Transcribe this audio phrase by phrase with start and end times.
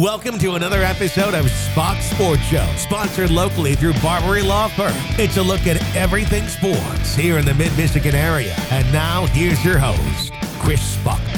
[0.00, 4.94] Welcome to another episode of Spach's Sports Show, sponsored locally through Barberi Law Firm.
[5.18, 8.54] It's a look at everything sports here in the Mid Michigan area.
[8.70, 11.34] And now, here's your host, Chris Spachman.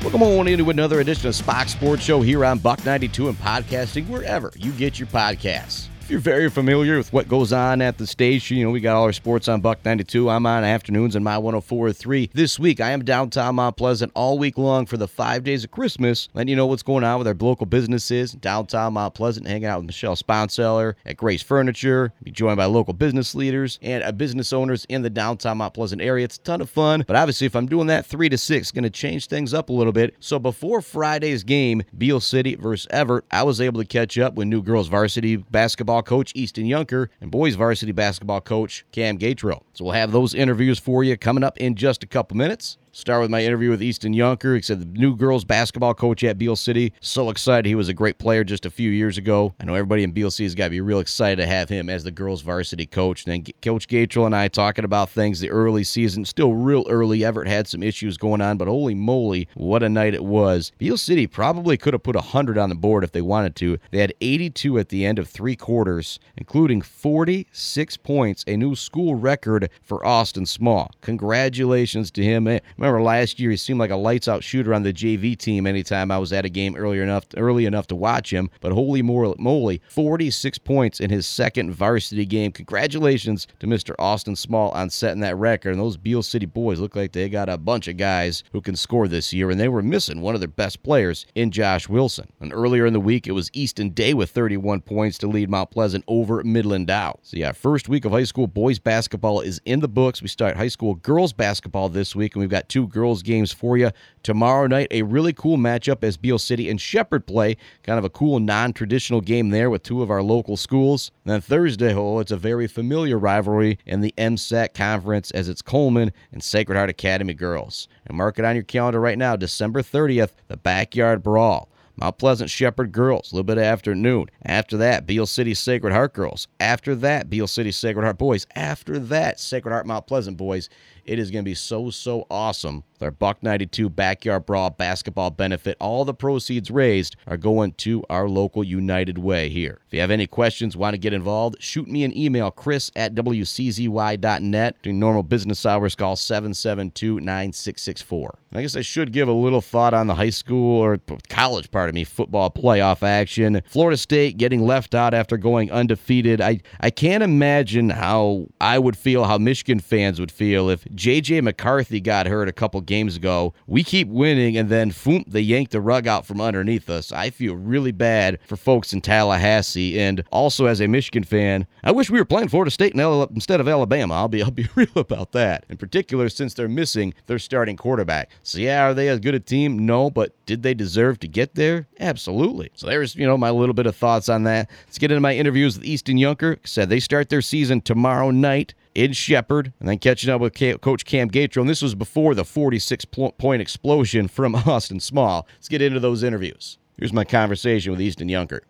[0.00, 4.08] Welcome on into another edition of Spach's Sports Show here on Buck 92 and podcasting
[4.08, 8.56] wherever you get your podcasts you're very familiar with what goes on at the station,
[8.56, 10.28] you know, we got all our sports on Buck 92.
[10.28, 12.32] I'm on afternoons on my 104.3.
[12.32, 15.70] This week, I am downtown Mount Pleasant all week long for the five days of
[15.70, 19.66] Christmas, letting you know what's going on with our local businesses downtown Mount Pleasant, hanging
[19.66, 24.10] out with Michelle Sponseller at Grace Furniture, be joined by local business leaders and uh,
[24.10, 26.24] business owners in the downtown Mount Pleasant area.
[26.24, 28.82] It's a ton of fun, but obviously, if I'm doing that three to six, going
[28.82, 30.16] to change things up a little bit.
[30.18, 34.48] So before Friday's game, Beal City versus Everett, I was able to catch up with
[34.48, 39.62] new girls varsity basketball basketball coach Easton Yuncker and boys varsity basketball coach Cam Gatrell.
[39.74, 42.78] So we'll have those interviews for you coming up in just a couple minutes.
[42.92, 44.56] Start with my interview with Easton Yuncker.
[44.56, 46.92] He said the new girls basketball coach at Beal City.
[47.00, 47.64] So excited.
[47.64, 49.54] He was a great player just a few years ago.
[49.60, 51.88] I know everybody in Beal City has got to be real excited to have him
[51.88, 53.24] as the girls varsity coach.
[53.24, 56.24] And then Coach Gatrell and I talking about things the early season.
[56.24, 57.24] Still real early.
[57.24, 60.72] Everett had some issues going on, but holy moly, what a night it was.
[60.76, 63.78] Beal City probably could have put 100 on the board if they wanted to.
[63.92, 69.14] They had 82 at the end of three quarters, including 46 points, a new school
[69.14, 70.90] record for Austin Small.
[71.02, 72.48] Congratulations to him.
[72.48, 75.66] Eh, Remember last year he seemed like a lights out shooter on the JV team
[75.66, 78.48] anytime I was at a game earlier enough early enough to watch him.
[78.62, 82.52] But holy moly, 46 points in his second varsity game.
[82.52, 83.94] Congratulations to Mr.
[83.98, 85.72] Austin Small on setting that record.
[85.72, 88.76] And those Beal City boys look like they got a bunch of guys who can
[88.76, 92.32] score this year, and they were missing one of their best players in Josh Wilson.
[92.40, 95.70] And earlier in the week it was Easton Day with 31 points to lead Mount
[95.70, 97.18] Pleasant over Midland Dow.
[97.20, 100.22] So yeah, first week of high school boys basketball is in the books.
[100.22, 103.76] We start high school girls basketball this week, and we've got two girls games for
[103.76, 103.90] you.
[104.22, 107.56] Tomorrow night, a really cool matchup as Beal City and Shepherd play.
[107.82, 111.10] Kind of a cool non traditional game there with two of our local schools.
[111.24, 115.62] And then Thursday, oh, it's a very familiar rivalry in the MSAC conference as it's
[115.62, 117.88] Coleman and Sacred Heart Academy girls.
[118.06, 121.69] And mark it on your calendar right now, December 30th, the Backyard Brawl.
[122.00, 124.26] Mount Pleasant Shepherd girls, a little bit after noon.
[124.44, 126.48] After that, Beal City Sacred Heart girls.
[126.58, 128.46] After that, Beal City Sacred Heart boys.
[128.56, 130.70] After that, Sacred Heart Mount Pleasant boys.
[131.04, 132.84] It is going to be so, so awesome.
[133.02, 135.76] Our Buck 92 Backyard Brawl basketball benefit.
[135.80, 139.80] All the proceeds raised are going to our local United Way here.
[139.86, 143.14] If you have any questions, want to get involved, shoot me an email, chris at
[143.14, 144.76] wczy.net.
[144.82, 148.38] During normal business hours, call 772 9664.
[148.52, 151.88] I guess I should give a little thought on the high school or college part
[151.88, 153.62] of me football playoff action.
[153.68, 156.40] Florida State getting left out after going undefeated.
[156.40, 161.42] I, I can't imagine how I would feel, how Michigan fans would feel if J.J.
[161.42, 163.54] McCarthy got hurt a couple games ago.
[163.68, 167.12] We keep winning, and then boom, they yank the rug out from underneath us.
[167.12, 171.92] I feel really bad for folks in Tallahassee, and also as a Michigan fan, I
[171.92, 174.14] wish we were playing Florida State instead of Alabama.
[174.14, 175.64] I'll be I'll be real about that.
[175.68, 178.30] In particular, since they're missing their starting quarterback.
[178.42, 179.86] So yeah, are they as good a team?
[179.86, 181.86] No, but did they deserve to get there?
[182.00, 182.72] Absolutely.
[182.74, 184.68] So there's you know my little bit of thoughts on that.
[184.86, 186.58] Let's get into my interviews with Easton Yuncker.
[186.64, 191.04] Said they start their season tomorrow night in Shepherd, and then catching up with Coach
[191.04, 191.62] Cam Gatrell.
[191.62, 195.46] And this was before the 46 point explosion from Austin Small.
[195.56, 196.78] Let's get into those interviews.
[196.98, 198.60] Here's my conversation with Easton Yuncker.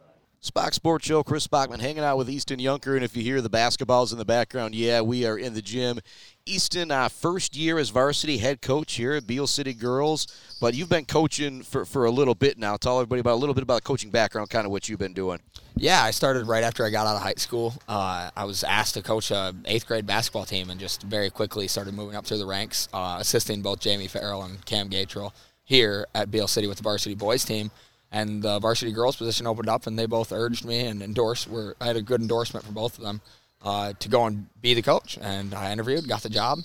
[0.43, 2.95] Spach's Sports Show, Chris Spachman hanging out with Easton Yuncker.
[2.95, 6.01] And if you hear the basketballs in the background, yeah, we are in the gym.
[6.51, 10.27] Easton, uh, first year as varsity head coach here at Beal City Girls,
[10.61, 12.77] but you've been coaching for, for a little bit now.
[12.77, 15.13] Tell everybody about a little bit about the coaching background, kind of what you've been
[15.13, 15.39] doing.
[15.77, 17.75] Yeah, I started right after I got out of high school.
[17.89, 21.69] Uh, I was asked to coach a eighth grade basketball team, and just very quickly
[21.69, 25.33] started moving up through the ranks, uh, assisting both Jamie Farrell and Cam Gatrell
[25.65, 27.71] here at Beal City with the varsity boys team
[28.13, 31.47] and the varsity girls position opened up, and they both urged me and endorsed.
[31.47, 33.21] Were I had a good endorsement for both of them
[33.63, 36.61] uh, to go and be the coach, and I interviewed, got the job,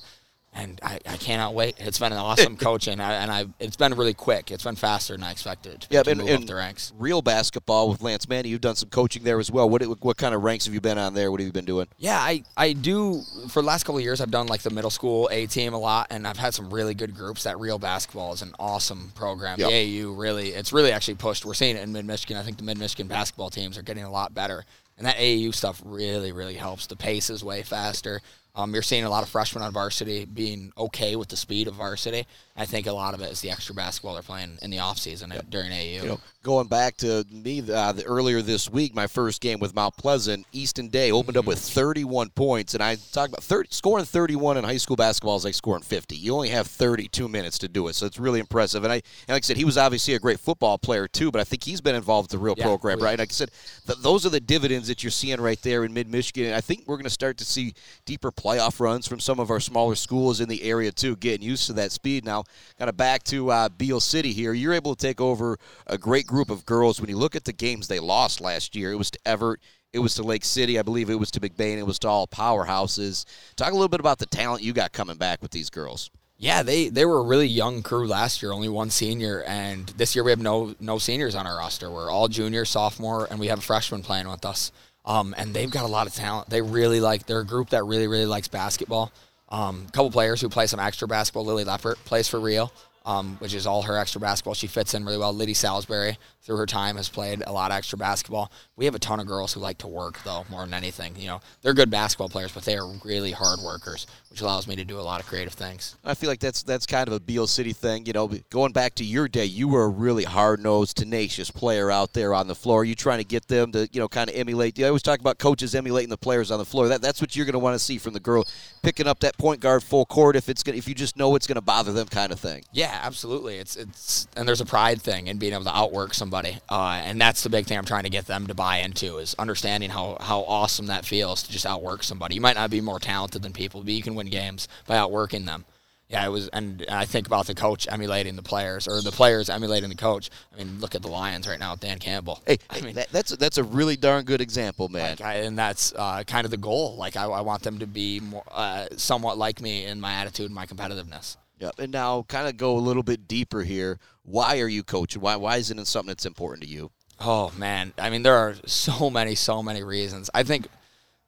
[0.56, 1.76] and I, I cannot wait.
[1.80, 4.52] It's been an awesome coaching, and I and I, it's been really quick.
[4.52, 5.82] It's been faster than I expected.
[5.82, 6.94] To, yeah, to and, move and up the ranks.
[6.98, 8.50] Real basketball with Lance Manny.
[8.50, 9.70] You've done some coaching there as well.
[9.70, 11.30] What what kind of ranks have you been on there?
[11.30, 11.88] What have you been doing?
[11.98, 14.22] Yeah, I I do for the last couple of years.
[14.22, 16.94] I've done like the middle school A team a lot, and I've had some really
[16.94, 17.44] good groups.
[17.44, 19.60] That Real Basketball is an awesome program.
[19.60, 19.70] Yep.
[19.70, 21.46] The AAU really, it's really actually pushed.
[21.46, 22.38] We're seeing it in Mid Michigan.
[22.38, 24.64] I think the Mid Michigan basketball teams are getting a lot better,
[24.98, 26.88] and that AAU stuff really really helps.
[26.88, 28.22] The pace is way faster.
[28.56, 31.76] Um, you're seeing a lot of freshmen on varsity being okay with the speed of
[31.76, 32.26] varsity.
[32.58, 35.34] I think a lot of it is the extra basketball they're playing in the offseason
[35.34, 35.50] yep.
[35.50, 36.04] during AU.
[36.04, 39.76] You know, going back to me uh, the, earlier this week, my first game with
[39.76, 41.40] Mount Pleasant, Easton Day opened mm-hmm.
[41.40, 45.36] up with 31 points, and I talk about 30, scoring 31 in high school basketball
[45.36, 46.16] is like scoring 50.
[46.16, 48.86] You only have 32 minutes to do it, so it's really impressive.
[48.86, 51.42] And I, and like I said, he was obviously a great football player too, but
[51.42, 53.20] I think he's been involved with the real yeah, program, right?
[53.20, 53.52] Like I said,
[53.86, 56.54] th- those are the dividends that you're seeing right there in Mid Michigan.
[56.54, 57.74] I think we're going to start to see
[58.06, 61.66] deeper playoff runs from some of our smaller schools in the area too, getting used
[61.66, 62.24] to that speed.
[62.24, 62.44] Now,
[62.78, 65.58] kind of back to uh, Beal City here, you're able to take over
[65.88, 67.02] a great group of girls.
[67.02, 69.62] When you look at the games they lost last year, it was to Everett,
[69.94, 72.28] it was to Lake City, I believe it was to McBain, it was to all
[72.28, 73.26] powerhouses.
[73.56, 76.12] Talk a little bit about the talent you got coming back with these girls.
[76.38, 80.16] Yeah, they, they were a really young crew last year, only one senior, and this
[80.16, 81.90] year we have no no seniors on our roster.
[81.90, 84.74] We're all junior, sophomore, and we have a freshman playing with us.
[85.06, 86.50] Um, and they've got a lot of talent.
[86.50, 87.26] They really like.
[87.26, 89.12] They're a group that really really likes basketball.
[89.50, 91.46] Um, a couple players who play some extra basketball.
[91.46, 92.72] Lily Leppert plays for Rio
[93.06, 94.56] um, which is all her extra basketball.
[94.56, 95.32] She fits in really well.
[95.32, 98.52] Liddy Salisbury, through her time, has played a lot of extra basketball.
[98.76, 101.16] We have a ton of girls who like to work, though, more than anything.
[101.16, 104.76] You know, they're good basketball players, but they are really hard workers, which allows me
[104.76, 105.96] to do a lot of creative things.
[106.04, 108.08] I feel like that's that's kind of a Beal City thing.
[108.08, 111.92] You know, going back to your day, you were a really hard nosed, tenacious player
[111.92, 112.86] out there on the floor.
[112.86, 114.80] You trying to get them to, you know, kind of emulate.
[114.80, 116.88] I always talk about coaches emulating the players on the floor.
[116.88, 118.46] That that's what you're going to want to see from the girl
[118.82, 121.48] picking up that point guard full court if it's gonna, if you just know it's
[121.48, 122.64] going to bother them, kind of thing.
[122.72, 123.58] Yeah, absolutely.
[123.58, 127.20] It's it's and there's a pride thing in being able to outwork somebody, uh, and
[127.20, 130.18] that's the big thing I'm trying to get them to buy into is understanding how
[130.20, 132.36] how awesome that feels to just outwork somebody.
[132.36, 135.46] You might not be more talented than people, but you can win games by outworking
[135.46, 135.66] them.
[136.08, 139.50] Yeah, it was, and I think about the coach emulating the players, or the players
[139.50, 140.30] emulating the coach.
[140.54, 142.44] I mean, look at the Lions right now with Dan Campbell.
[142.46, 145.12] Hey, I mean, that, that's that's a really darn good example, man.
[145.18, 146.96] Like I, and that's uh, kind of the goal.
[146.96, 150.46] Like I, I want them to be more, uh, somewhat like me in my attitude
[150.46, 151.38] and my competitiveness.
[151.60, 151.80] Yep.
[151.80, 154.00] And now, kind of go a little bit deeper here.
[154.24, 155.22] Why are you coaching?
[155.22, 156.92] Why why is it something that's important to you?
[157.20, 160.30] Oh man, I mean, there are so many, so many reasons.
[160.34, 160.68] I think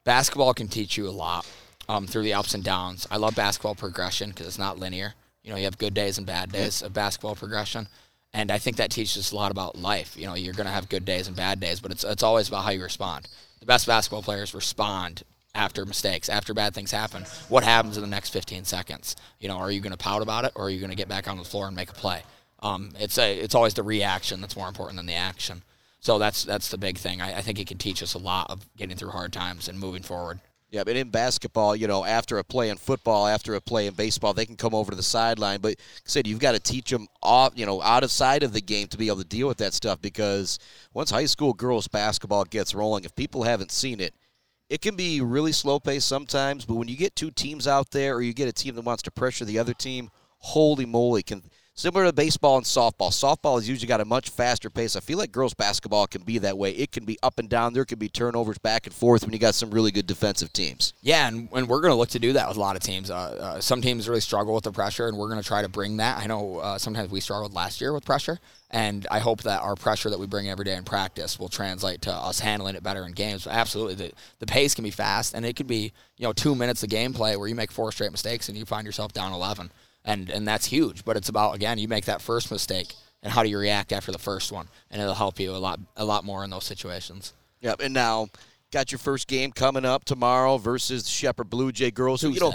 [0.03, 1.47] basketball can teach you a lot
[1.87, 3.07] um, through the ups and downs.
[3.09, 5.13] I love basketball progression because it's not linear.
[5.43, 7.87] You know, you have good days and bad days of basketball progression,
[8.33, 10.17] and I think that teaches us a lot about life.
[10.17, 12.49] You know, you're going to have good days and bad days, but it's it's always
[12.49, 13.29] about how you respond.
[13.61, 15.23] The best basketball players respond
[15.57, 17.23] after mistakes, after bad things happen.
[17.49, 19.15] What happens in the next 15 seconds?
[19.39, 21.09] You know, are you going to pout about it, or are you going to get
[21.09, 22.21] back on the floor and make a play?
[22.59, 25.63] Um, it's a it's always the reaction that's more important than the action.
[25.99, 27.21] So that's that's the big thing.
[27.21, 29.79] I, I think it can teach us a lot of getting through hard times and
[29.79, 30.39] moving forward.
[30.69, 33.93] Yeah, but in basketball, you know, after a play in football, after a play in
[33.93, 35.61] baseball, they can come over to the sideline.
[35.61, 38.43] But like I said, you've got to teach them off, you know, out of sight
[38.43, 40.01] of the game to be able to deal with that stuff.
[40.01, 40.59] Because
[40.93, 44.13] once high school girls basketball gets rolling, if people haven't seen it,
[44.69, 46.65] it can be really slow paced sometimes.
[46.65, 49.03] But when you get two teams out there, or you get a team that wants
[49.03, 50.09] to pressure the other team,
[50.39, 51.43] holy moly, can
[51.79, 53.11] Similar to baseball and softball.
[53.11, 54.95] Softball has usually got a much faster pace.
[54.95, 56.71] I feel like girls basketball can be that way.
[56.71, 57.73] It can be up and down.
[57.73, 60.93] There can be turnovers back and forth when you got some really good defensive teams.
[61.03, 63.11] Yeah, and, and we're going to look to do that with a lot of teams.
[63.11, 65.69] Uh, uh, some teams really struggle with the pressure, and we're going to try to
[65.69, 66.17] bring that.
[66.17, 68.39] I know uh, sometimes we struggled last year with pressure,
[68.71, 72.01] and I hope that our pressure that we bring every day in practice will translate
[72.01, 73.43] to us handling it better in games.
[73.43, 76.55] But absolutely, the, the pace can be fast, and it could be you know two
[76.55, 79.69] minutes of gameplay where you make four straight mistakes and you find yourself down 11
[80.07, 81.05] and and that's huge.
[81.05, 84.11] But it's about again, you make that first mistake, and how do you react after
[84.11, 87.33] the first one, and it'll help you a lot a lot more in those situations.
[87.61, 87.81] Yep.
[87.81, 88.29] And now
[88.71, 92.21] got your first game coming up tomorrow versus Shepherd Blue Jay girls.
[92.21, 92.53] Who you know,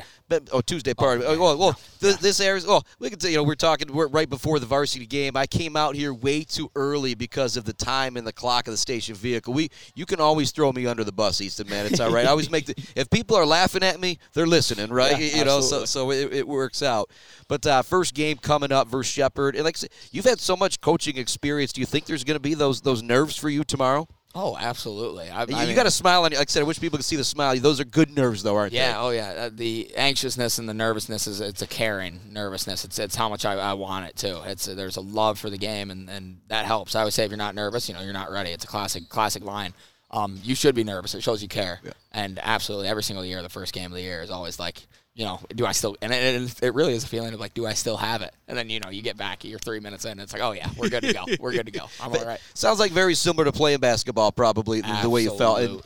[0.53, 1.23] oh Tuesday part.
[1.25, 2.13] Oh, well, well yeah.
[2.21, 2.67] this airs.
[2.67, 5.37] Well, we can say you know we're talking we're right before the varsity game.
[5.37, 8.73] I came out here way too early because of the time and the clock of
[8.73, 9.55] the station vehicle.
[9.55, 11.87] We you can always throw me under the bus, Easton man.
[11.87, 12.27] It's all right.
[12.27, 15.19] I always make the if people are laughing at me, they're listening, right?
[15.19, 17.11] Yeah, you know, so so it, it works out.
[17.49, 20.57] But uh, first game coming up versus Shepherd, and like I said, you've had so
[20.57, 21.73] much coaching experience.
[21.73, 24.07] Do you think there's going to be those those nerves for you tomorrow?
[24.35, 25.29] Oh, absolutely.
[25.29, 26.39] I, you, I you got a smile on you.
[26.39, 27.55] Like I said, I wish people could see the smile.
[27.59, 28.93] Those are good nerves, though, aren't yeah, they?
[28.93, 29.01] Yeah.
[29.01, 29.45] Oh, yeah.
[29.45, 32.85] Uh, the anxiousness and the nervousness is it's a caring nervousness.
[32.85, 34.41] It's it's how much I, I want it too.
[34.47, 36.95] It's uh, there's a love for the game, and, and that helps.
[36.95, 38.51] I always say if you're not nervous, you know, you're not ready.
[38.51, 39.75] It's a classic classic line.
[40.11, 41.15] Um, you should be nervous.
[41.15, 41.81] It shows you care.
[41.83, 41.93] Yeah.
[42.13, 45.27] And absolutely, every single year, the first game of the year is always like you
[45.27, 45.97] know, do I still?
[46.01, 48.35] And it, it, really is a feeling of like, do I still have it?
[48.49, 50.53] And then you know, you get back, you're three minutes in, and it's like, oh
[50.53, 51.25] yeah, we're good to go.
[51.39, 51.87] We're good to go.
[52.01, 52.41] I'm all right.
[52.55, 55.03] Sounds like very similar to playing basketball, probably Absolutely.
[55.03, 55.61] the way you felt.
[55.61, 55.83] And,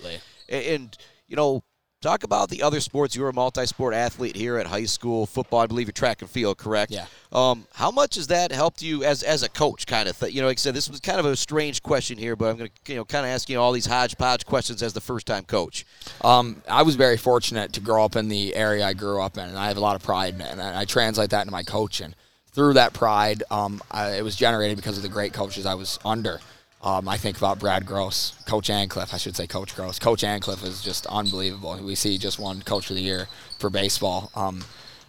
[0.49, 1.65] and you know,
[2.01, 3.17] talk about the other sports.
[3.17, 5.61] You're a multi-sport athlete here at high school football.
[5.61, 6.93] I believe you're track and field, correct?
[6.93, 7.07] Yeah.
[7.33, 10.23] Um, how much has that helped you as as a coach, kind of?
[10.31, 12.57] You know, like I said, this was kind of a strange question here, but I'm
[12.59, 15.27] going to you know kind of ask you all these hodgepodge questions as the first
[15.27, 15.85] time coach.
[16.23, 19.45] Um, I was very fortunate to grow up in the area I grew up in,
[19.45, 21.53] and I have a lot of pride in it, and I, I translate that into
[21.53, 22.15] my coaching.
[22.53, 25.99] Through that pride, um, I, it was generated because of the great coaches I was
[26.07, 26.41] under.
[26.83, 29.13] Um, I think about Brad Gross, Coach Ancliffe.
[29.13, 29.99] I should say Coach Gross.
[29.99, 31.79] Coach Ancliffe is just unbelievable.
[31.83, 33.29] We see just won Coach of the Year
[33.59, 34.31] for baseball.
[34.35, 34.63] Um,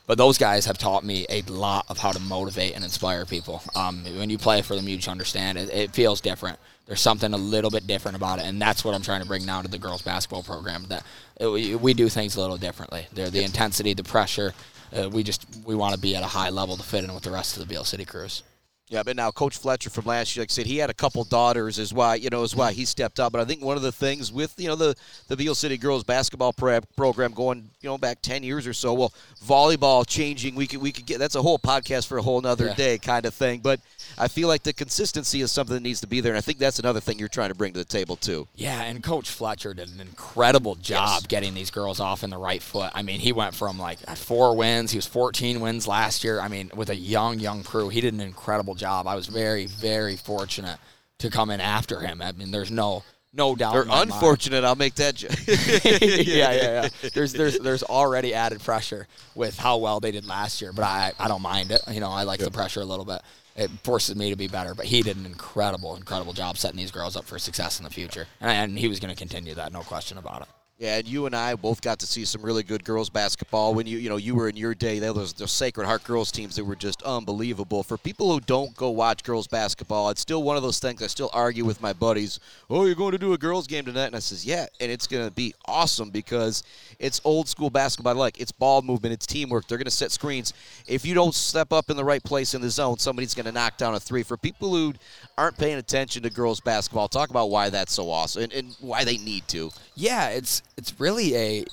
[0.07, 3.61] but those guys have taught me a lot of how to motivate and inspire people.
[3.75, 5.69] Um, when you play for them, you understand it.
[5.69, 6.57] It feels different.
[6.85, 9.45] There's something a little bit different about it, and that's what I'm trying to bring
[9.45, 10.85] now to the girls basketball program.
[10.87, 11.03] That
[11.37, 13.07] it, we, do things a little differently.
[13.13, 14.53] They're the intensity, the pressure.
[14.95, 17.23] Uh, we just we want to be at a high level to fit in with
[17.23, 18.43] the rest of the Beal City crews.
[18.89, 21.21] Yeah, but now Coach Fletcher from last year, like I said, he had a couple
[21.25, 23.33] daughters, is why you know is why he stepped up.
[23.33, 24.95] But I think one of the things with you know the
[25.27, 28.93] the Beal City girls basketball prep program going you know back ten years or so,
[28.93, 29.13] well,
[29.45, 32.67] volleyball changing, we could we could get that's a whole podcast for a whole nother
[32.67, 32.75] Yeah.
[32.75, 33.59] day kind of thing.
[33.59, 33.81] But
[34.17, 36.57] I feel like the consistency is something that needs to be there, and I think
[36.57, 38.47] that's another thing you're trying to bring to the table too.
[38.55, 42.61] Yeah, and Coach Fletcher did an incredible job getting these girls off in the right
[42.61, 42.91] foot.
[42.95, 46.39] I mean, he went from like four wins, he was 14 wins last year.
[46.39, 49.07] I mean, with a young, young crew, he did an incredible job.
[49.07, 50.79] I was very, very fortunate
[51.19, 52.21] to come in after him.
[52.21, 53.75] I mean, there's no no doubt.
[53.75, 54.11] In my mind.
[54.11, 55.15] unfortunate, I'll make that.
[55.15, 56.89] Ju- yeah, yeah, yeah.
[57.13, 61.11] There's there's there's already added pressure with how well they did last year, but I
[61.19, 61.81] I don't mind it.
[61.91, 63.21] You know, I like the pressure a little bit.
[63.57, 66.91] It forces me to be better, but he did an incredible, incredible job setting these
[66.91, 69.73] girls up for success in the future, and, and he was going to continue that,
[69.73, 70.47] no question about it.
[70.79, 73.87] Yeah, and you and I both got to see some really good girls basketball when
[73.87, 74.99] you you know you were in your day.
[74.99, 77.81] There was those Sacred Heart girls teams that were just unbelievable.
[77.81, 81.01] For people who don't go watch girls basketball, it's still one of those things.
[81.01, 82.39] I still argue with my buddies.
[82.69, 85.07] Oh, you're going to do a girls game tonight, and I says, yeah, and it's
[85.07, 86.61] going to be awesome because
[86.99, 88.13] it's old school basketball.
[88.13, 89.67] Like it's ball movement, it's teamwork.
[89.67, 90.53] They're going to set screens.
[90.85, 93.51] If you don't step up in the right place in the zone, somebody's going to
[93.51, 94.21] knock down a three.
[94.21, 94.93] For people who
[95.39, 99.03] aren't paying attention to girls basketball, talk about why that's so awesome and, and why
[99.03, 99.71] they need to.
[99.97, 101.65] Yeah, it's it's really a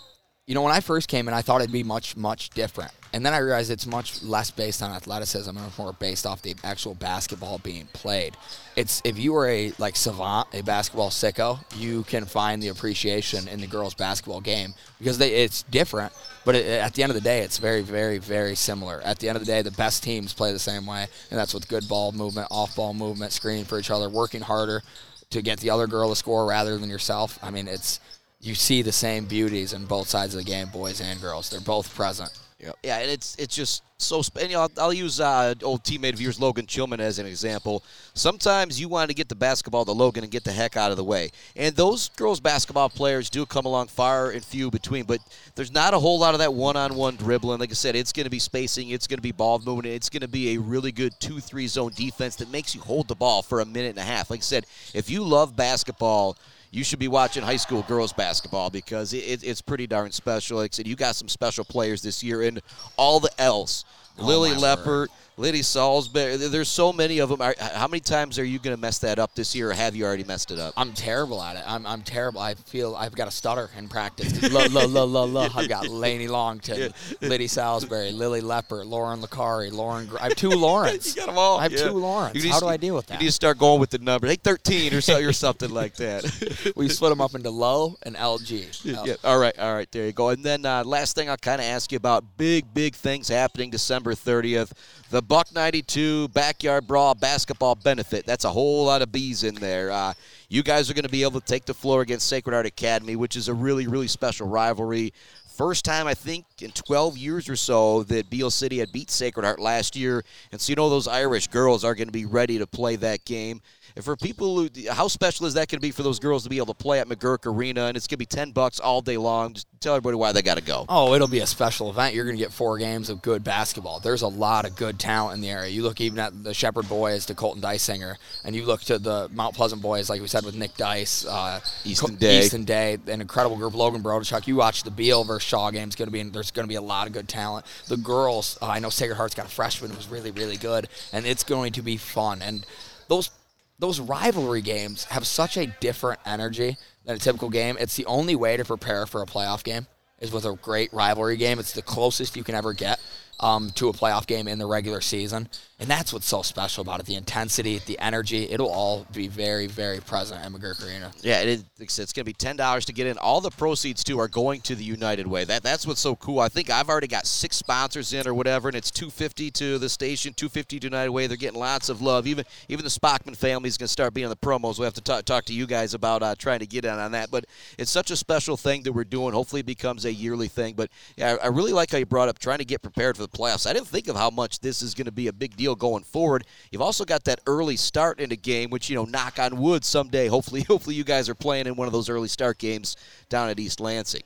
[0.46, 2.90] you know, when I first came in I thought it'd be much, much different.
[3.12, 6.54] And then I realized it's much less based on athleticism and more based off the
[6.64, 8.36] actual basketball being played.
[8.76, 13.46] It's if you are a like savant, a basketball sicko, you can find the appreciation
[13.46, 16.12] in the girls' basketball game because they, it's different.
[16.44, 19.00] But it, at the end of the day, it's very, very, very similar.
[19.02, 21.54] At the end of the day, the best teams play the same way, and that's
[21.54, 24.82] with good ball movement, off ball movement, screening for each other, working harder
[25.30, 27.38] to get the other girl to score rather than yourself.
[27.42, 28.00] I mean, it's
[28.44, 31.48] you see the same beauties in both sides of the game, boys and girls.
[31.48, 32.30] They're both present.
[32.60, 34.22] Yeah, yeah, and it's it's just so.
[34.40, 37.26] And, you know, I'll, I'll use uh, old teammate of yours, Logan Chilman, as an
[37.26, 37.82] example.
[38.14, 40.96] Sometimes you want to get the basketball to Logan and get the heck out of
[40.96, 45.04] the way, and those girls basketball players do come along far and few between.
[45.04, 45.20] But
[45.56, 47.58] there's not a whole lot of that one-on-one dribbling.
[47.60, 50.08] Like I said, it's going to be spacing, it's going to be ball movement, it's
[50.08, 53.42] going to be a really good two-three zone defense that makes you hold the ball
[53.42, 54.30] for a minute and a half.
[54.30, 56.38] Like I said, if you love basketball
[56.74, 60.58] you should be watching high school girls basketball because it, it, it's pretty darn special.
[60.58, 62.60] Like I said, you got some special players this year, and
[62.96, 63.84] all the else.
[64.18, 66.36] Oh, Lily my Leppert, Liddy Salisbury.
[66.36, 67.40] There's so many of them.
[67.40, 70.04] How many times are you going to mess that up this year, or have you
[70.04, 70.74] already messed it up?
[70.76, 71.64] I'm terrible at it.
[71.66, 72.40] I'm, I'm terrible.
[72.40, 74.42] I feel I've got a stutter in practice.
[74.52, 75.48] La, la, la, la, la.
[75.54, 80.06] I've got Lainey Longton, Liddy Salisbury, Lily Leppert, Lauren Lacari, Lauren.
[80.06, 81.04] Gr- I have two Laurens.
[81.14, 81.58] You got them all.
[81.58, 81.84] I have yeah.
[81.84, 82.34] two Laurens.
[82.34, 83.14] Need How do I deal with that?
[83.14, 84.26] You need to start going with the number.
[84.26, 86.72] Hey, 13 or, so, or something like that.
[86.76, 88.84] we split them up into low and LG.
[88.84, 89.14] Yeah, yeah.
[89.22, 89.56] All right.
[89.58, 89.90] All right.
[89.92, 90.30] There you go.
[90.30, 93.70] And then uh, last thing I'll kind of ask you about big, big things happening
[93.70, 94.72] December 30th.
[95.14, 98.26] The Buck 92 Backyard Brawl Basketball Benefit.
[98.26, 99.92] That's a whole lot of bees in there.
[99.92, 100.12] Uh,
[100.48, 103.14] you guys are going to be able to take the floor against Sacred Heart Academy,
[103.14, 105.12] which is a really, really special rivalry.
[105.46, 109.44] First time, I think, in 12 years or so that Beal City had beat Sacred
[109.44, 110.24] Heart last year.
[110.50, 113.24] And so, you know, those Irish girls are going to be ready to play that
[113.24, 113.62] game.
[113.96, 116.48] And for people who, how special is that going to be for those girls to
[116.48, 117.84] be able to play at McGuirk Arena?
[117.86, 119.52] And it's going to be 10 bucks all day long.
[119.52, 120.84] Just tell everybody why they got to go.
[120.88, 122.12] Oh, it'll be a special event.
[122.12, 124.00] You're going to get four games of good basketball.
[124.00, 125.70] There's a lot of good talent in the area.
[125.70, 129.28] You look even at the Shepherd boys to Colton Dysinger, and you look to the
[129.32, 132.40] Mount Pleasant boys, like we said with Nick Dice, uh, Easton Day.
[132.40, 133.74] Easton Day, an incredible group.
[133.74, 134.48] Logan Brodechuk.
[134.48, 135.86] You watch the Beal versus Shaw game.
[135.86, 137.64] It's going to be there's going to be a lot of good talent.
[137.86, 141.24] The girls, uh, I know Sacred Heart's got a freshman who's really really good, and
[141.26, 142.42] it's going to be fun.
[142.42, 142.66] And
[143.06, 143.30] those
[143.78, 147.76] those rivalry games have such a different energy than a typical game.
[147.78, 149.86] It's the only way to prepare for a playoff game
[150.20, 151.58] is with a great rivalry game.
[151.58, 153.00] It's the closest you can ever get.
[153.40, 155.48] Um, to a playoff game in the regular season.
[155.80, 158.48] And that's what's so special about it the intensity, the energy.
[158.48, 161.10] It'll all be very, very present at McGuirk Arena.
[161.20, 163.18] Yeah, it is, it's going to be ten dollars to get in.
[163.18, 165.44] All the proceeds too are going to the United Way.
[165.44, 166.38] That that's what's so cool.
[166.38, 169.78] I think I've already got six sponsors in or whatever, and it's two fifty to
[169.78, 171.26] the station, two fifty to United Way.
[171.26, 172.28] They're getting lots of love.
[172.28, 174.78] Even even the Spachman family is going to start being on the promos.
[174.78, 177.10] We'll have to talk, talk to you guys about uh, trying to get in on
[177.12, 177.32] that.
[177.32, 177.46] But
[177.78, 179.34] it's such a special thing that we're doing.
[179.34, 180.74] Hopefully, it becomes a yearly thing.
[180.74, 183.23] But yeah, I, I really like how you brought up trying to get prepared for
[183.24, 183.66] the playoffs.
[183.68, 186.04] I didn't think of how much this is going to be a big deal going
[186.04, 186.44] forward.
[186.70, 189.84] You've also got that early start in a game, which you know, knock on wood,
[189.84, 192.96] someday, hopefully, hopefully you guys are playing in one of those early start games
[193.28, 194.22] down at East Lansing.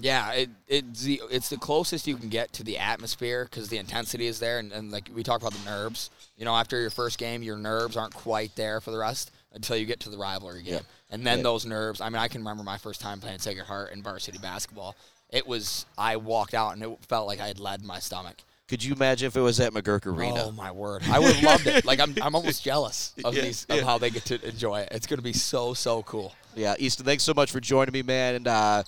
[0.00, 3.78] Yeah, it, it's the it's the closest you can get to the atmosphere because the
[3.78, 6.10] intensity is there, and, and like we talk about the nerves.
[6.36, 9.76] You know, after your first game, your nerves aren't quite there for the rest until
[9.76, 10.80] you get to the rivalry game, Yeah.
[11.10, 11.42] and then Yeah.
[11.42, 12.00] those nerves.
[12.00, 14.94] I mean, I can remember my first time playing Sacred Heart in varsity basketball.
[15.30, 18.36] It was I walked out and it felt like I had lead in my stomach.
[18.68, 20.44] Could you imagine if it was at McGuirk Arena?
[20.44, 21.02] Oh my word!
[21.08, 21.86] I would have loved it.
[21.86, 23.84] Like I'm, I'm almost jealous of Yeah, these of yeah.
[23.84, 24.88] how they get to enjoy it.
[24.92, 26.34] It's going to be so so cool.
[26.54, 28.34] Yeah, Easton, thanks so much for joining me, man.
[28.34, 28.82] And uh,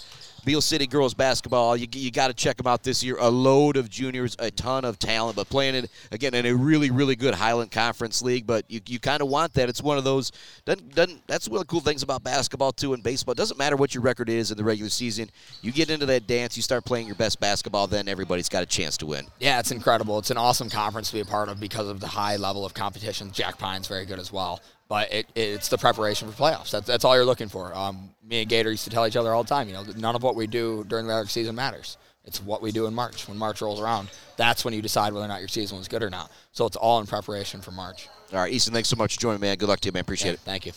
[0.45, 3.17] Beal City girls basketball, you, you got to check them out this year.
[3.21, 6.91] A load of juniors, a ton of talent, but playing it again in a really,
[6.91, 8.47] really good Highland Conference league.
[8.47, 9.69] But you, you kind of want that.
[9.69, 10.33] It's one of those.
[10.65, 13.33] Doesn't, doesn't that's one of the cool things about basketball too and baseball.
[13.33, 15.31] It doesn't matter what your record is in the regular season.
[15.63, 18.67] You get into that dance, you start playing your best basketball, then everybody's got a
[18.67, 19.27] chance to win.
[19.39, 20.19] Yeah, it's incredible.
[20.19, 22.75] It's an awesome conference to be a part of because of the high level of
[22.75, 23.31] competition.
[23.33, 24.61] Jack Pine's very good as well.
[24.91, 26.73] But it, it's the preparation for playoffs.
[26.73, 27.73] That's, that's all you're looking for.
[27.75, 30.17] Um, me and Gator used to tell each other all the time, you know, none
[30.17, 31.97] of what we do during the regular season matters.
[32.25, 33.29] It's what we do in March.
[33.29, 36.03] When March rolls around, that's when you decide whether or not your season was good
[36.03, 36.31] or not.
[36.51, 38.09] So it's all in preparation for March.
[38.33, 39.57] All right, Easton, thanks so much for joining me, man.
[39.59, 40.01] Good luck to you, man.
[40.03, 40.41] Appreciate Yeah, it.
[40.41, 40.73] thank you.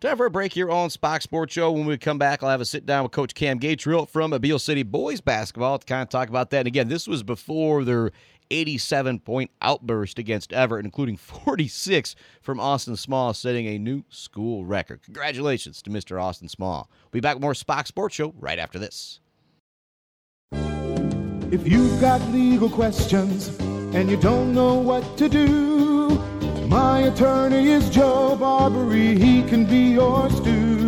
[0.00, 1.70] Time for a break here on Spach's Sports Show.
[1.72, 4.58] When we come back, I'll have a sit down with Coach Cam Gatrell from Beal
[4.58, 6.60] City Boys Basketball to kind of talk about that.
[6.60, 8.12] And again, this was before their
[8.50, 15.02] 87 point outburst against Everett, including 46 from Austin Small, setting a new school record.
[15.02, 16.20] Congratulations to Mr.
[16.22, 16.88] Austin Small.
[17.04, 19.20] We'll be back with more Spach's Sports Show right after this.
[21.50, 26.10] If you've got legal questions and you don't know what to do,
[26.68, 29.16] my attorney is Joe Barberi.
[29.16, 30.87] He can be yours too.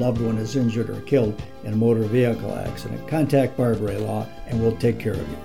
[0.00, 4.60] loved one is injured or killed in a motor vehicle accident, contact Barberi Law and
[4.60, 5.36] we'll take care of you.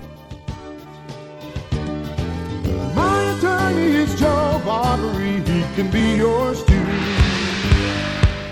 [2.94, 5.46] My attorney is Joe Barberi.
[5.46, 6.86] He can be yours too.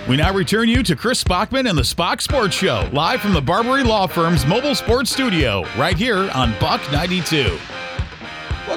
[0.06, 3.40] We now return you to Chris Spachman and the Spach's Sports Show, live from the
[3.40, 7.58] Barberi Law Firm's mobile sports studio, right here on Buck 92.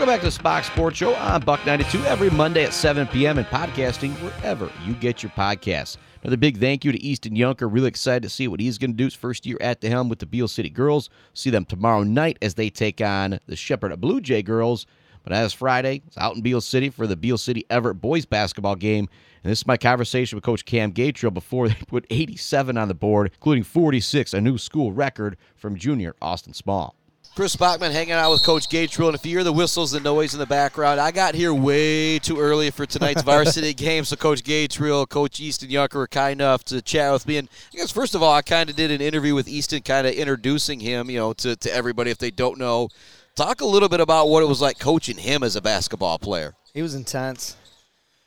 [0.08, 3.39] Welcome back to the Spach's Sports Show on Buck 92 every Monday at 7 p.m.
[3.39, 5.98] and podcasting wherever you get your podcasts.
[6.22, 7.67] Another big thank you to Easton Yuncker.
[7.67, 10.08] Really excited to see what he's going to do his first year at the helm
[10.08, 11.10] with the Beal City Girls.
[11.34, 14.86] See them tomorrow night as they take on the Shepherd Blue Jay Girls.
[15.26, 18.78] But as Friday, it's out in Beal City for the Beal City Everett boys basketball
[18.78, 19.10] game.
[19.43, 22.96] And this is my conversation with Coach Cam Gatrell before they put 87 on the
[22.96, 26.96] board, including 46, a new school record from junior Austin Small.
[27.38, 30.34] Chris Spachman hanging out with Coach Gatrell, and if you hear the whistles and noise
[30.34, 34.06] in the background, I got here way too early for tonight's varsity game.
[34.06, 37.38] So Coach Gatrell, Coach Easton Yuncker were kind enough to chat with me.
[37.38, 40.08] And I guess first of all, I kind of did an interview with Easton, kind
[40.08, 42.89] of introducing him, you know, to, to everybody if they don't know.
[43.36, 46.56] Talk a little bit about what it was like coaching him as a basketball player.
[46.73, 47.56] He was intense.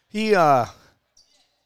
[0.09, 0.67] He uh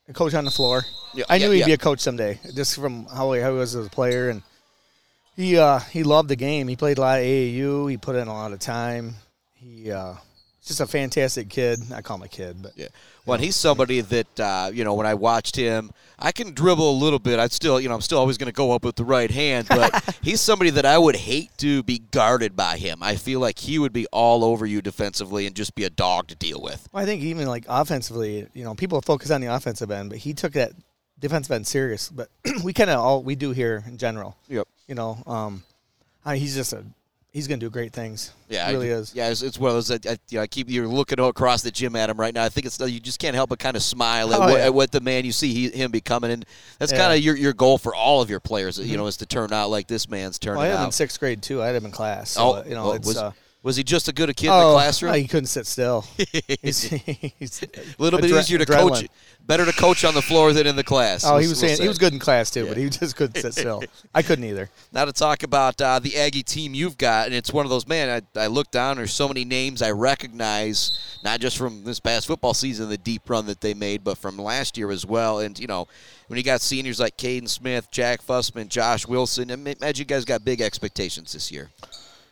[0.09, 0.87] a coach on the floor.
[1.13, 1.67] Yeah, I knew yeah, he'd yeah.
[1.67, 4.43] be a coach someday, just from how he, how he was as a player and
[5.37, 6.69] he uh he loved the game.
[6.69, 9.15] He played a lot of AAU, he put in a lot of time.
[9.53, 10.15] He uh
[10.65, 11.79] just a fantastic kid.
[11.93, 12.89] I call him a kid, but Yeah.
[13.27, 16.99] Well, he's somebody that uh, you know when I watched him, I can dribble a
[16.99, 17.39] little bit.
[17.39, 19.67] I'd still, you know, I'm still always going to go up with the right hand,
[19.69, 23.03] but he's somebody that I would hate to be guarded by him.
[23.03, 26.29] I feel like he would be all over you defensively and just be a dog
[26.29, 26.87] to deal with.
[26.93, 30.19] Well, I think even like offensively, you know, people focus on the offensive end, but
[30.19, 30.73] he took that
[31.19, 32.11] defensive end serious.
[32.11, 32.29] But
[32.65, 34.37] we kind of all we do here in general.
[34.49, 34.69] Yep.
[34.89, 35.63] You know, um,
[36.25, 36.85] I, he's just a
[37.35, 38.33] he's going to do great things.
[38.49, 39.15] Yeah, he really I, is.
[39.15, 41.63] Yeah, it's, it's one of those that I, you know, I keep you're looking across
[41.63, 42.45] the gym at him right now.
[42.45, 44.67] I think it's you just can't help but kind of smile at, Oh, what, yeah.
[44.67, 46.47] at what the man you see he, him becoming, and
[46.79, 46.99] that's Yeah.
[46.99, 47.07] Mm-hmm.
[47.07, 48.79] kind of your, your goal for all of your players.
[48.79, 50.93] You know, is to turn out like this man's turning Well, I had him in
[50.93, 51.63] sixth grade too.
[51.63, 52.31] I had him in class.
[52.31, 53.33] So, oh, you know, oh, it's was, uh,
[53.65, 55.15] was he just a good a kid in the oh, classroom?
[55.15, 56.03] he couldn't sit still.
[56.63, 56.83] he's,
[57.39, 58.91] he's a little bit adre- easier to adrenaline.
[58.91, 59.09] coach.
[59.47, 61.25] Better to coach on the floor than in the class.
[61.25, 61.83] Oh, he was we'll saying say.
[61.83, 63.83] he was good in class too, but he just couldn't sit still.
[64.15, 64.69] I couldn't either.
[64.93, 67.89] Now to talk about uh, the Aggie team you've got, and it's one of those
[67.89, 68.23] man.
[68.37, 68.97] I, I look down.
[68.97, 73.29] There's so many names I recognize, not just from this past football season, the deep
[73.31, 75.39] run that they made, but from last year as well.
[75.39, 75.89] And you know,
[76.27, 80.45] when you got seniors like Caden Smith, Jack Fussman, Josh Wilson, imagine you guys got
[80.45, 81.71] big expectations this year.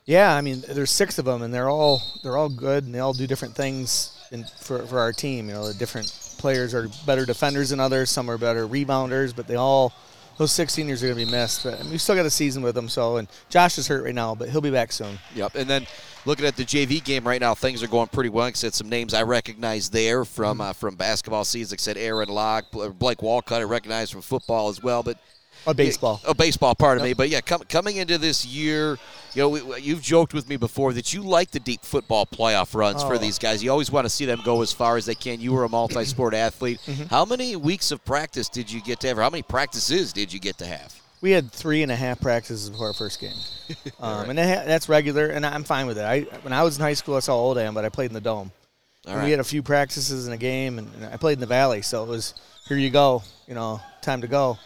[0.05, 2.99] Yeah, I mean, there's six of them, and they're all they're all good, and they
[2.99, 5.49] all do different things in, for for our team.
[5.49, 8.11] You know, the different players are better defenders than others.
[8.11, 9.93] Some are better rebounders, but they all
[10.39, 11.63] those six seniors are going to be missed.
[11.63, 12.89] But I mean, we still got a season with them.
[12.89, 15.19] So, and Josh is hurt right now, but he'll be back soon.
[15.35, 15.55] Yep.
[15.55, 15.87] And then
[16.25, 18.47] looking at the JV game right now, things are going pretty well.
[18.47, 21.73] Like I said, some names I recognize there from uh, from basketball seasons.
[21.73, 22.67] Like I said, Aaron Locke,
[22.99, 25.05] Blake Walcott, I recognize from football as well.
[25.05, 25.19] But
[25.67, 26.21] Oh, baseball.
[26.27, 27.13] Oh, baseball, pardon me.
[27.15, 28.99] But yeah, com- coming into this year,
[29.35, 32.75] you know, we, you've joked with me before that you like the deep football playoff
[32.75, 33.19] runs for Oh.
[33.19, 33.63] these guys.
[33.63, 35.41] You always want to see them go as far as they can.
[35.41, 36.81] You were a multi-sport athlete.
[36.93, 37.05] Mm-hmm.
[37.05, 39.19] How many weeks of practice did you get to have?
[39.19, 41.01] Or how many practices did you get to have?
[41.21, 43.37] We had three and a half practices before our first game,
[44.01, 46.03] um, and that, that's regular, and I'm fine with it.
[46.05, 48.11] I when I was in high school, that's how old I am, but I played
[48.11, 48.51] in the dome.
[49.07, 49.25] Right.
[49.25, 51.81] We had a few practices in a game, and, and I played in the valley,
[51.83, 52.35] so it was
[52.69, 54.59] here you go, you know, time to go.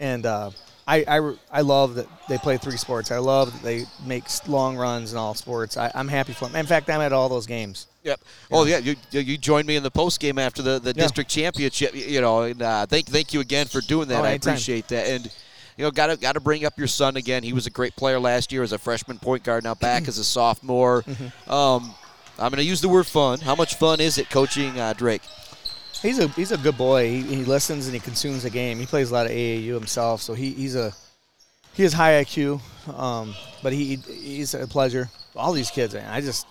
[0.00, 0.50] And uh,
[0.86, 3.10] I, I, I love that they play three sports.
[3.10, 5.76] I love that they make long runs in all sports.
[5.76, 6.56] I, I'm happy for them.
[6.56, 7.86] In fact, I'm at all those games.
[8.04, 8.20] Yep.
[8.52, 11.02] Oh yeah, you, you you joined me in the post game after the, the Yeah.
[11.02, 11.94] district championship.
[11.94, 14.20] You know, and uh, thank thank you again for doing that.
[14.22, 15.08] Oh, I appreciate that.
[15.08, 15.24] And
[15.76, 17.42] you know, got to got to bring up your son again.
[17.42, 19.64] He was a great player last year as a freshman point guard.
[19.64, 21.02] Now back as a sophomore.
[21.02, 21.26] Mm-hmm.
[21.52, 21.94] Um,
[22.40, 23.40] I'm going to use the word fun.
[23.40, 25.22] How much fun is it coaching uh, Drake?
[26.02, 27.08] He's a he's a good boy.
[27.10, 28.78] He, he listens and he consumes the game.
[28.78, 30.92] He plays a lot of AAU himself, so he, he's a
[31.74, 32.60] he has high IQ.
[32.96, 35.10] Um, but he he's a pleasure.
[35.36, 36.46] All these kids, man, I just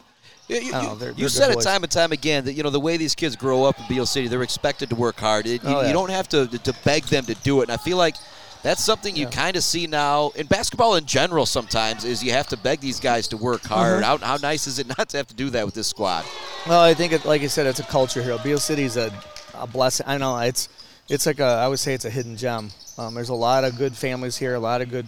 [0.48, 1.66] You, you- I don't know, they're- you they're said it boys.
[1.66, 4.06] time and time again that you know the way these kids grow up in Beal
[4.06, 5.46] City, they're expected to work hard.
[5.48, 5.88] It, you, Oh, yeah.
[5.88, 7.64] you don't have to to beg them to do it.
[7.70, 8.16] And I feel like
[8.64, 9.30] that's something you Yeah.
[9.32, 11.46] kind of see now in basketball in general.
[11.46, 14.04] Sometimes is you have to beg these guys to work hard.
[14.04, 14.18] Uh-huh.
[14.18, 16.26] How, how nice is it not to have to do that with this squad?
[16.68, 18.38] Well, I think, it, like I said, it's a culture here.
[18.44, 19.12] Beal City's a,
[19.60, 20.06] a blessing.
[20.08, 20.70] I know it's
[21.10, 22.72] it's like a I would say it's a hidden gem.
[22.98, 25.08] Um, there's a lot of good families here, a lot of good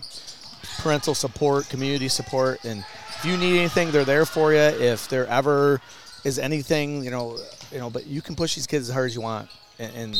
[0.80, 2.84] parental support, community support, and
[3.18, 4.60] if you need anything, they're there for you.
[4.60, 5.82] If there ever
[6.24, 7.38] is anything, you know,
[7.72, 10.18] you know, but you can push these kids as hard as you want, and, and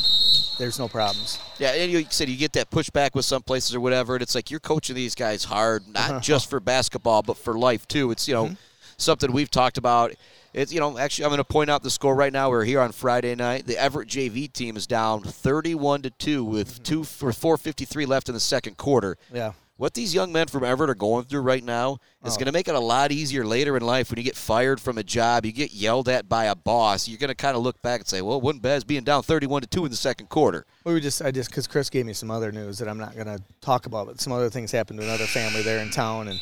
[0.58, 1.40] there's no problems.
[1.60, 4.36] Yeah, and you said you get that pushback with some places or whatever, and it's
[4.36, 8.12] like you're coaching these guys hard, not just for basketball, but for life too.
[8.12, 8.56] It's you know
[9.02, 10.14] something we've talked about.
[10.54, 12.50] It's you know actually I'm going to point out the score right now.
[12.50, 13.66] We're here on Friday night.
[13.66, 16.84] The Everett JV team is down 31 to two with mm-hmm.
[16.84, 19.18] two for 4:53 left in the second quarter.
[19.34, 19.54] Yeah.
[19.80, 22.36] What these young men from Everett are going through right now is oh.
[22.36, 24.98] going to make it a lot easier later in life when you get fired from
[24.98, 27.08] a job, you get yelled at by a boss.
[27.08, 29.06] You're going to kind of look back and say, "Well, it wasn't bad as being
[29.06, 31.90] down 31 to two in the second quarter." We were just I just because Chris
[31.90, 34.50] gave me some other news that I'm not going to talk about, but some other
[34.50, 36.42] things happened to another family there in town, and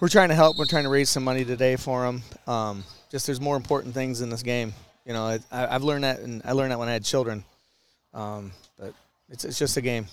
[0.00, 0.56] we're trying to help.
[0.56, 2.22] We're trying to raise some money today for them.
[2.46, 4.72] Um, just there's more important things in this game.
[5.04, 7.44] You know, I, I've learned that, and I learned that when I had children.
[8.14, 8.94] Um, but
[9.28, 10.06] it's it's just a game.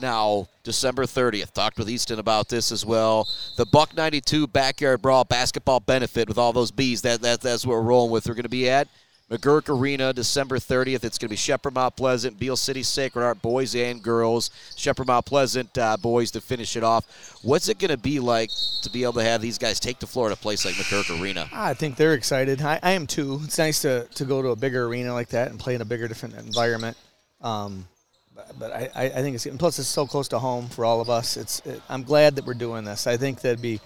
[0.00, 3.26] Now, December 30th, talked with Easton about this as well.
[3.56, 7.02] The Buck 92 Backyard Brawl basketball benefit with all those bees.
[7.02, 8.28] That, that That's what we're rolling with.
[8.28, 8.86] We're going to be at
[9.30, 11.04] McGuirk Arena December 30th.
[11.04, 14.50] It's going to be Shepherd Mount Pleasant, Beal City Sacred Heart boys and girls.
[14.74, 17.36] Shepherd Mount Pleasant uh, boys to finish it off.
[17.42, 18.50] What's it going to be like
[18.82, 21.20] to be able to have these guys take the floor at a place like McGuirk
[21.20, 21.46] Arena?
[21.52, 22.62] I think they're excited.
[22.62, 23.40] I, I am too.
[23.44, 25.84] It's nice to, to go to a bigger arena like that and play in a
[25.84, 26.96] bigger, different environment.
[27.42, 27.86] Um,
[28.34, 30.84] but but I, I I think it's and plus it's so close to home for
[30.84, 31.36] all of us.
[31.36, 33.06] It's it, I'm glad that we're doing this.
[33.06, 33.80] I think that'd be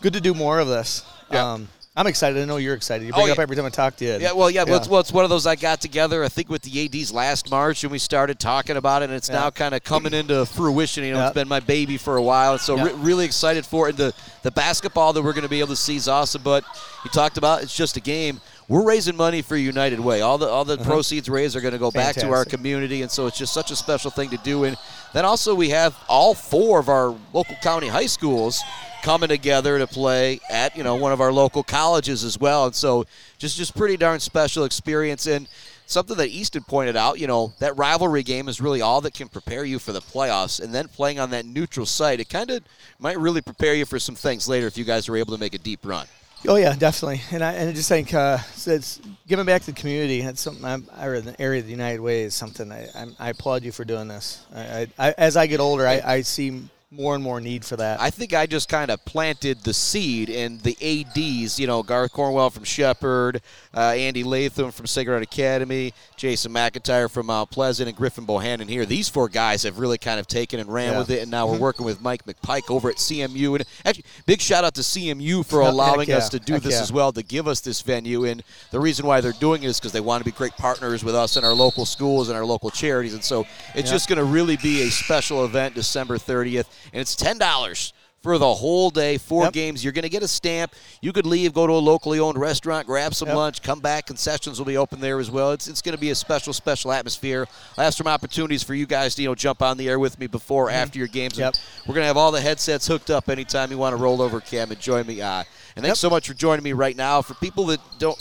[0.00, 1.04] good to do more of this.
[1.30, 1.52] Yeah.
[1.52, 2.40] Um, I'm excited.
[2.42, 3.06] I know you're excited.
[3.06, 4.18] You bring Oh, it up every time I talk to you.
[4.20, 6.50] Yeah, well, yeah, Well, it's, well, it's one of those I got together, I think,
[6.50, 9.36] with the ADs last March, and we started talking about it, and it's Yeah.
[9.36, 11.04] now kind of coming into fruition.
[11.04, 11.26] You know, Yeah.
[11.28, 12.84] it's been my baby for a while, so Yeah.
[12.84, 13.92] re- really excited for it.
[13.92, 16.64] And the, the basketball that we're going to be able to see is awesome, but
[17.02, 18.42] you talked about it's just a game.
[18.68, 20.20] We're raising money for United Way.
[20.20, 22.44] All the all the proceeds raised are going to go back to our Uh-huh.
[22.50, 24.64] Community, and so it's just such a special thing to do.
[24.64, 24.76] And
[25.14, 28.60] then also we have all four of our local county high schools
[29.06, 32.74] coming together to play at you know one of our local colleges as well, and
[32.74, 33.04] so
[33.38, 35.46] just just pretty darn special experience and
[35.86, 37.20] something that Easton pointed out.
[37.20, 40.60] You know that rivalry game is really all that can prepare you for the playoffs,
[40.60, 42.64] and then playing on that neutral site, it kind of
[42.98, 45.54] might really prepare you for some things later if you guys are able to make
[45.54, 46.08] a deep run.
[46.48, 47.22] Oh yeah, definitely.
[47.30, 50.20] And I, and I just think uh, it's giving back to the community.
[50.22, 53.30] That's something I'm, I the area of the United Way is something I, I, I
[53.30, 54.44] applaud you for doing this.
[54.54, 58.00] I, I, as I get older, I, I see more and more need for that.
[58.00, 62.12] I think I just kind of planted the seed, and the ads, you know, Garth
[62.12, 63.42] Cornwell from Shepherd,
[63.74, 68.86] uh, Andy Latham from Heart Academy, Jason McIntyre from Mount Pleasant, and Griffin Bohannon here.
[68.86, 70.98] These four guys have really kind of taken and ran Yeah.
[70.98, 73.56] with it, and now we're working with Mike McPike over at CMU.
[73.56, 76.18] And actually, big shout out to CMU for allowing yeah.
[76.18, 76.82] us to do Heck this yeah.
[76.82, 78.26] as well, to give us this venue.
[78.26, 81.02] And the reason why they're doing it is because they want to be great partners
[81.02, 83.12] with us and our local schools and our local charities.
[83.14, 83.44] And so
[83.74, 88.38] it's just going to really be a special event December 30th, and it's $10 for
[88.38, 89.52] the whole day, four Yep.
[89.52, 89.84] games.
[89.84, 90.74] You're going to get a stamp.
[91.00, 93.36] You could leave, go to a locally owned restaurant, grab some Yep.
[93.36, 94.06] lunch, come back.
[94.06, 95.52] Concessions will be open there as well.
[95.52, 97.46] It's, it's going to be a special, special atmosphere.
[97.78, 100.18] I'll have some opportunities for you guys to you know jump on the air with
[100.18, 101.34] me before, or after your games.
[101.34, 101.42] Mm-hmm.
[101.42, 101.54] Yep.
[101.86, 104.40] We're going to have all the headsets hooked up anytime you want to roll over,
[104.40, 105.22] Cam, and join me.
[105.22, 105.44] Uh,
[105.76, 107.22] and thanks so much for joining me right now.
[107.22, 108.18] For people that don't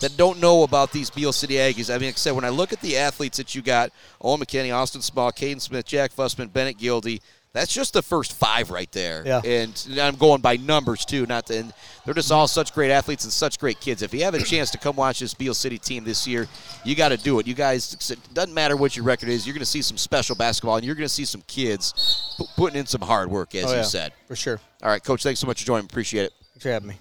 [0.00, 2.48] that don't know about these Beal City Aggies, I mean, like I said, when I
[2.48, 3.90] look at the athletes that you got,
[4.20, 7.20] Owen McKinney, Austin Small, Caden Smith, Jack Fussman, Bennett Gildy,
[7.54, 9.22] that's just the first five right there.
[9.24, 9.40] Yeah.
[9.44, 11.72] And I'm going by numbers too, not the, and
[12.04, 14.02] they're just all such great athletes and such great kids.
[14.02, 16.48] If you have a chance to come watch this Beal City team this year,
[16.84, 17.46] you got to do it.
[17.46, 20.34] You guys, it doesn't matter what your record is, you're going to see some special
[20.34, 23.66] basketball, and you're going to see some kids pu- putting in some hard work, as
[23.66, 24.12] oh, you yeah, said.
[24.26, 24.60] for sure.
[24.82, 25.86] All right, Coach, thanks so much for joining.
[25.86, 26.32] Appreciate it.
[26.52, 26.98] Thanks for having me.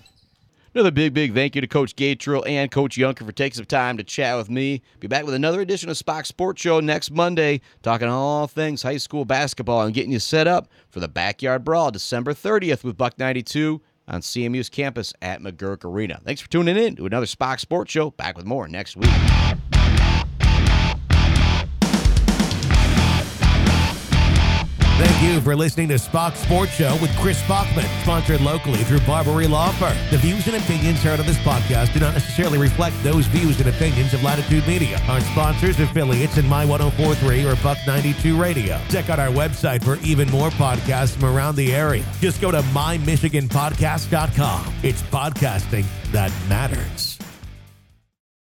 [0.75, 3.95] Another big, big thank you to Coach Gatrell and Coach Yuncker for taking some time
[3.97, 4.81] to chat with me.
[4.99, 8.97] Be back with another edition of Spach's Sports Show next Monday, talking all things high
[8.97, 13.19] school basketball and getting you set up for the Backyard Brawl December 30th with Buck
[13.19, 16.19] 92 on CMU's campus at McGuirk Arena.
[16.25, 18.09] Thanks for tuning in to another Spach's Sports Show.
[18.09, 19.12] Back with more next week.
[24.95, 29.49] Thank you for listening to Spach's Sports Show with Chris Spachman, sponsored locally through Barberi
[29.49, 29.97] Law Firm.
[30.12, 33.69] The views and opinions heard on this podcast do not necessarily reflect those views and
[33.69, 38.79] opinions of Latitude Media, our sponsors, affiliates, and My 1043 or Buck 92 Radio.
[38.89, 42.06] Check out our website for even more podcasts from around the area.
[42.19, 44.73] Just go to mymichiganpodcast.com.
[44.84, 47.12] It's podcasting that matters.